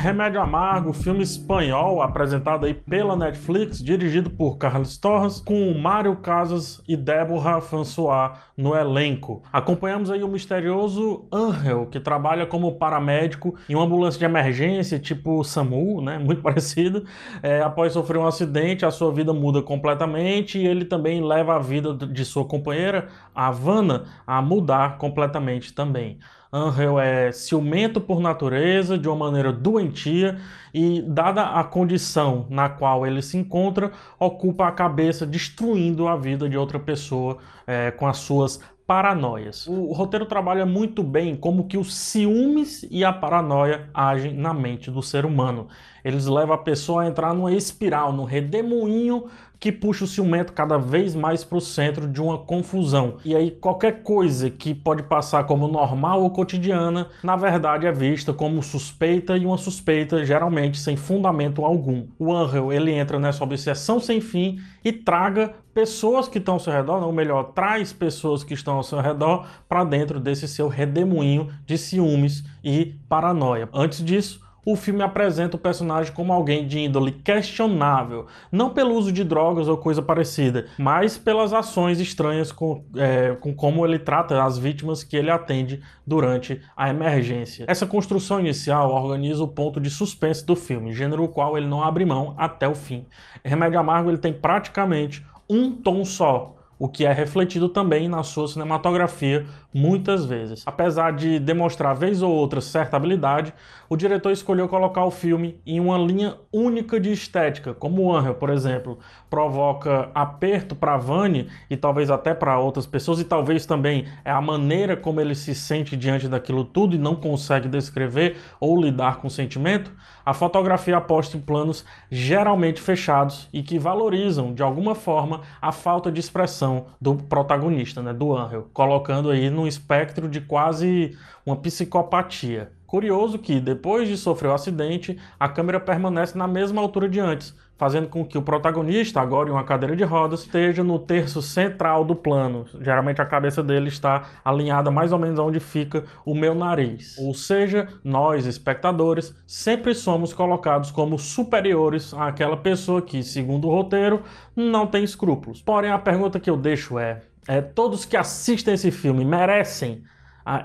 [0.00, 6.80] Remédio Amargo, filme espanhol apresentado aí pela Netflix, dirigido por Carlos Torres, com Mário Casas
[6.86, 9.42] e Débora François no elenco.
[9.52, 15.42] Acompanhamos aí o misterioso Angel, que trabalha como paramédico em uma ambulância de emergência, tipo
[15.42, 16.16] SAMU, né?
[16.22, 17.04] Muito parecido.
[17.42, 21.58] É, após sofrer um acidente, a sua vida muda completamente e ele também leva a
[21.58, 26.20] vida de sua companheira, a Havana, a mudar completamente também.
[26.52, 30.38] Angel é ciumento por natureza, de uma maneira doentia,
[30.72, 36.48] e, dada a condição na qual ele se encontra, ocupa a cabeça destruindo a vida
[36.48, 39.66] de outra pessoa é, com as suas paranoias.
[39.66, 44.90] O roteiro trabalha muito bem como que os ciúmes e a paranoia agem na mente
[44.90, 45.68] do ser humano.
[46.02, 49.26] Eles levam a pessoa a entrar numa espiral, num redemoinho
[49.60, 53.16] que puxa o ciumento cada vez mais para o centro de uma confusão.
[53.24, 58.32] E aí qualquer coisa que pode passar como normal ou cotidiana, na verdade é vista
[58.32, 62.06] como suspeita e uma suspeita geralmente sem fundamento algum.
[62.18, 66.72] O Angel ele entra nessa obsessão sem fim e traga pessoas que estão ao seu
[66.72, 71.48] redor, ou melhor, traz pessoas que estão ao seu redor para dentro desse seu redemoinho
[71.64, 73.68] de ciúmes e paranoia.
[73.72, 79.10] Antes disso, o filme apresenta o personagem como alguém de índole questionável, não pelo uso
[79.10, 84.42] de drogas ou coisa parecida, mas pelas ações estranhas com, é, com como ele trata
[84.42, 87.64] as vítimas que ele atende durante a emergência.
[87.68, 92.04] Essa construção inicial organiza o ponto de suspense do filme, gênero qual ele não abre
[92.04, 93.06] mão até o fim.
[93.44, 98.46] Remédio Amargo ele tem praticamente um tom só, o que é refletido também na sua
[98.46, 100.62] cinematografia muitas vezes.
[100.66, 103.52] Apesar de demonstrar vez ou outra certa habilidade,
[103.88, 108.34] o diretor escolheu colocar o filme em uma linha única de estética, como o Angel,
[108.34, 108.98] por exemplo,
[109.30, 114.40] provoca aperto para Vani e talvez até para outras pessoas e talvez também é a
[114.40, 119.28] maneira como ele se sente diante daquilo tudo e não consegue descrever ou lidar com
[119.28, 119.92] o sentimento.
[120.24, 126.12] A fotografia aposta em planos geralmente fechados e que valorizam de alguma forma a falta
[126.12, 132.70] de expressão do protagonista, né, do Angel, colocando aí num espectro de quase uma psicopatia.
[132.86, 137.54] Curioso que, depois de sofrer o acidente, a câmera permanece na mesma altura de antes,
[137.76, 142.02] fazendo com que o protagonista, agora em uma cadeira de rodas, esteja no terço central
[142.02, 142.64] do plano.
[142.80, 147.18] Geralmente a cabeça dele está alinhada mais ou menos onde fica o meu nariz.
[147.18, 154.22] Ou seja, nós, espectadores, sempre somos colocados como superiores àquela pessoa que, segundo o roteiro,
[154.56, 155.60] não tem escrúpulos.
[155.60, 160.04] Porém, a pergunta que eu deixo é: é todos que assistem esse filme merecem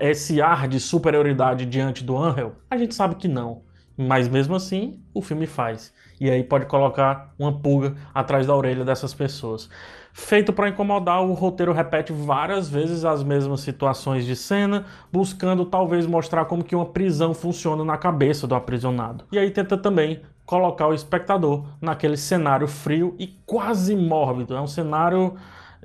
[0.00, 2.56] esse ar de superioridade diante do Angel?
[2.70, 3.62] A gente sabe que não.
[3.96, 5.92] Mas mesmo assim, o filme faz.
[6.20, 9.68] E aí pode colocar uma pulga atrás da orelha dessas pessoas.
[10.12, 16.06] Feito para incomodar, o roteiro repete várias vezes as mesmas situações de cena, buscando talvez
[16.06, 19.24] mostrar como que uma prisão funciona na cabeça do aprisionado.
[19.32, 24.54] E aí tenta também colocar o espectador naquele cenário frio e quase mórbido.
[24.54, 25.34] É um cenário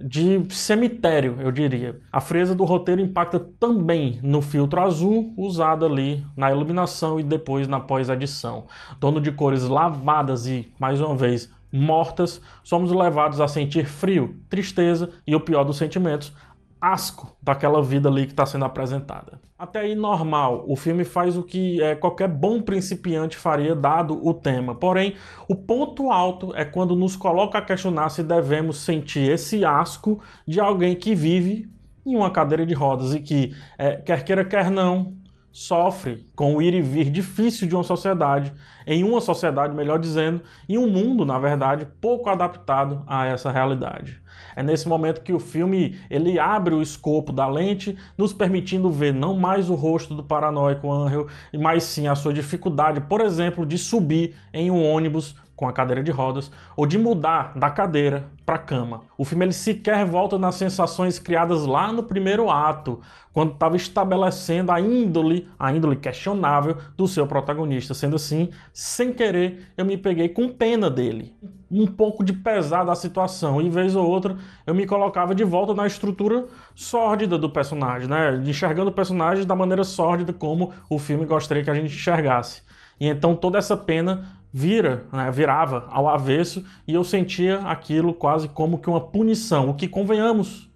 [0.01, 1.99] de cemitério, eu diria.
[2.11, 7.67] A frieza do roteiro impacta também no filtro azul usado ali na iluminação e depois
[7.67, 8.65] na pós-edição.
[8.99, 15.09] Dono de cores lavadas e, mais uma vez, mortas, somos levados a sentir frio, tristeza
[15.25, 16.33] e o pior dos sentimentos,
[16.81, 19.39] asco daquela vida ali que está sendo apresentada.
[19.57, 24.33] Até aí normal, o filme faz o que é, qualquer bom principiante faria dado o
[24.33, 24.73] tema.
[24.73, 25.15] Porém,
[25.49, 30.59] o ponto alto é quando nos coloca a questionar se devemos sentir esse asco de
[30.59, 31.69] alguém que vive
[32.05, 35.13] em uma cadeira de rodas e que, é, quer queira, quer não,
[35.51, 38.53] sofre com o ir e vir difícil de uma sociedade,
[38.89, 44.19] em uma sociedade, melhor dizendo, em um mundo, na verdade, pouco adaptado a essa realidade.
[44.55, 49.13] É nesse momento que o filme ele abre o escopo da lente, nos permitindo ver
[49.13, 53.77] não mais o rosto do paranoico Angel, mas sim a sua dificuldade, por exemplo, de
[53.77, 58.55] subir em um ônibus com a cadeira de rodas ou de mudar da cadeira para
[58.55, 59.01] a cama.
[59.17, 63.01] O filme ele sequer volta nas sensações criadas lá no primeiro ato,
[63.33, 67.93] quando estava estabelecendo a índole, a índole questionável do seu protagonista.
[67.93, 68.49] Sendo assim,
[68.81, 71.35] sem querer, eu me peguei com pena dele.
[71.69, 75.73] Um pouco de pesar da situação, e vez ou outra eu me colocava de volta
[75.73, 78.41] na estrutura sórdida do personagem, né?
[78.45, 82.61] Enxergando o personagem da maneira sórdida como o filme gostaria que a gente enxergasse.
[82.97, 88.47] E então toda essa pena vira, né, virava ao avesso e eu sentia aquilo quase
[88.47, 90.69] como que uma punição, o que convenhamos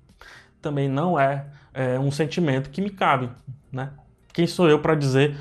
[0.62, 3.30] também não é, é um sentimento que me cabe,
[3.72, 3.92] né?
[4.34, 5.38] Quem sou eu para dizer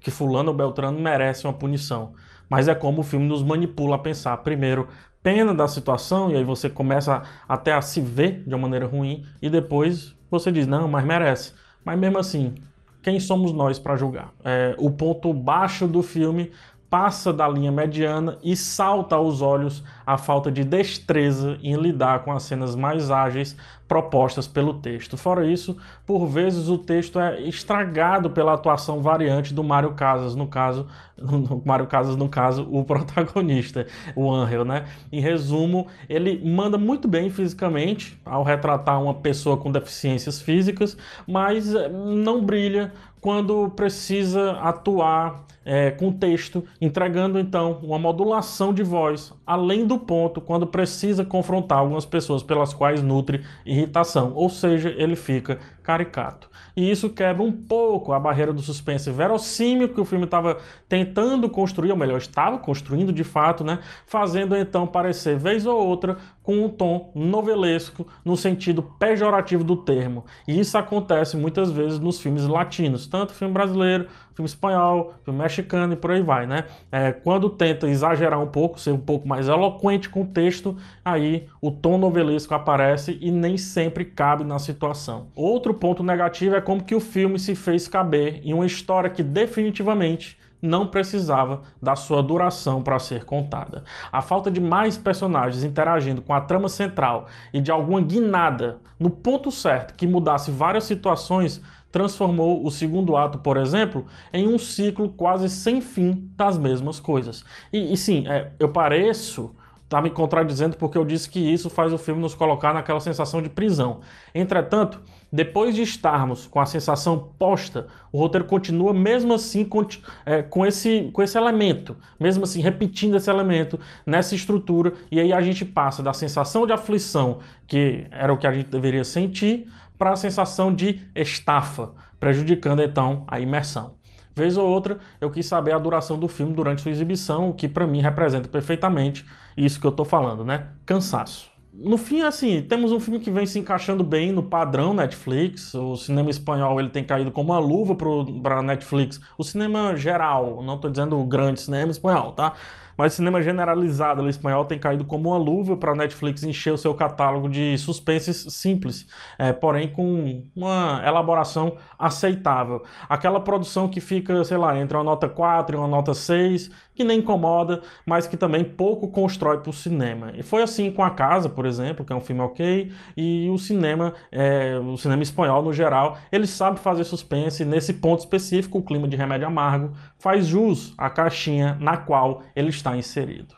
[0.00, 2.14] que fulano ou beltrano merece uma punição?
[2.48, 4.88] Mas é como o filme nos manipula a pensar primeiro
[5.22, 9.24] pena da situação e aí você começa até a se ver de uma maneira ruim
[9.40, 11.52] e depois você diz não, mas merece.
[11.84, 12.54] Mas mesmo assim,
[13.02, 14.32] quem somos nós para julgar?
[14.44, 16.50] É, o ponto baixo do filme
[16.88, 22.32] passa da linha mediana e salta aos olhos a falta de destreza em lidar com
[22.32, 23.56] as cenas mais ágeis
[23.92, 25.18] propostas pelo texto.
[25.18, 25.76] Fora isso,
[26.06, 30.86] por vezes o texto é estragado pela atuação variante do Mário Casas, no caso,
[31.18, 34.86] no Mário Casas, no caso, o protagonista, o Angel, né?
[35.12, 40.96] Em resumo, ele manda muito bem fisicamente ao retratar uma pessoa com deficiências físicas,
[41.26, 48.82] mas eh, não brilha quando precisa atuar é, com texto, entregando então uma modulação de
[48.82, 54.94] voz além do ponto quando precisa confrontar algumas pessoas pelas quais nutre irritação, ou seja,
[54.96, 56.48] ele fica caricato.
[56.76, 60.58] E isso quebra um pouco a barreira do suspense verossímil que o filme estava
[60.88, 63.80] tentando construir, ou melhor, estava construindo de fato, né?
[64.06, 70.24] Fazendo então parecer vez ou outra com um tom novelesco no sentido pejorativo do termo.
[70.46, 75.92] E isso acontece muitas vezes nos filmes latinos, tanto filme brasileiro, filme espanhol, filme mexicano
[75.92, 76.64] e por aí vai, né?
[76.90, 81.48] É, quando tenta exagerar um pouco, ser um pouco mais eloquente com o texto, aí
[81.60, 85.26] o tom novelesco aparece e nem sempre cabe na situação.
[85.34, 89.22] Outro ponto negativo é como que o filme se fez caber em uma história que
[89.22, 93.82] definitivamente não precisava da sua duração para ser contada.
[94.12, 99.10] A falta de mais personagens interagindo com a trama central e de alguma guinada no
[99.10, 101.60] ponto certo que mudasse várias situações
[101.92, 107.44] transformou o segundo ato, por exemplo, em um ciclo quase sem fim das mesmas coisas.
[107.70, 109.54] E, e sim, é, eu pareço
[109.92, 113.42] tá me contradizendo porque eu disse que isso faz o filme nos colocar naquela sensação
[113.42, 114.00] de prisão.
[114.34, 119.86] Entretanto, depois de estarmos com a sensação posta, o roteiro continua mesmo assim com,
[120.24, 125.30] é, com, esse, com esse elemento, mesmo assim repetindo esse elemento nessa estrutura, e aí
[125.30, 129.70] a gente passa da sensação de aflição, que era o que a gente deveria sentir,
[129.98, 133.94] para a sensação de estafa, prejudicando então a imersão.
[134.34, 137.68] Vez ou outra, eu quis saber a duração do filme durante sua exibição, o que
[137.68, 139.26] para mim representa perfeitamente
[139.56, 140.68] isso que eu tô falando, né?
[140.86, 141.52] Cansaço.
[141.74, 145.72] No fim, assim, temos um filme que vem se encaixando bem no padrão Netflix.
[145.72, 149.18] O cinema espanhol ele tem caído como uma luva para Netflix.
[149.38, 152.52] O cinema geral, não estou dizendo o grande cinema espanhol, tá?
[152.96, 156.78] Mas o cinema generalizado espanhol tem caído como uma luva para a Netflix encher o
[156.78, 159.06] seu catálogo de suspenses simples,
[159.38, 162.82] é, porém com uma elaboração aceitável.
[163.08, 167.04] Aquela produção que fica, sei lá, entre uma nota 4 e uma nota 6, que
[167.04, 170.32] nem incomoda, mas que também pouco constrói para o cinema.
[170.34, 173.58] E foi assim com A Casa, por exemplo, que é um filme ok, e o
[173.58, 178.82] cinema, é, o cinema espanhol no geral, ele sabe fazer suspense, nesse ponto específico, o
[178.82, 183.54] clima de remédio amargo faz jus à caixinha na qual ele está inserido.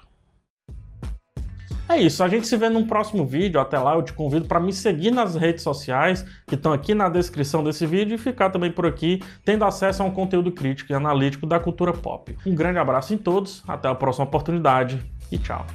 [1.87, 3.61] É isso, a gente se vê num próximo vídeo.
[3.61, 7.09] Até lá eu te convido para me seguir nas redes sociais que estão aqui na
[7.09, 10.95] descrição desse vídeo e ficar também por aqui tendo acesso a um conteúdo crítico e
[10.95, 12.37] analítico da cultura pop.
[12.47, 15.67] Um grande abraço em todos, até a próxima oportunidade e tchau.